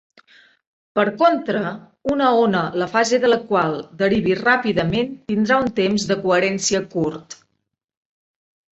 Per 0.99 1.03
contra, 1.19 1.61
una 2.13 2.31
ona 2.47 2.63
la 2.85 2.89
fase 2.95 3.21
de 3.27 3.31
la 3.33 3.39
qual 3.53 3.79
derivi 4.03 4.41
ràpidament 4.43 5.15
tindrà 5.31 5.63
un 5.69 5.73
temps 5.85 6.11
de 6.15 6.21
coherència 6.27 6.87
curt. 6.99 7.43